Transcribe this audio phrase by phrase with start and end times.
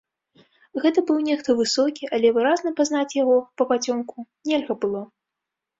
[0.85, 5.01] Гэта быў нехта высокі, але выразна пазнаць яго папацёмку нельга было.